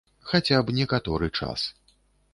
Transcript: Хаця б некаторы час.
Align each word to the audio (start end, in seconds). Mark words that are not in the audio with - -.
Хаця 0.29 0.61
б 0.69 0.75
некаторы 0.79 1.29
час. 1.39 1.69